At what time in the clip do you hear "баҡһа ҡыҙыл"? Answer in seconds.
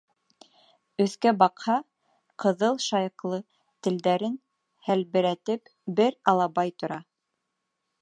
1.41-2.81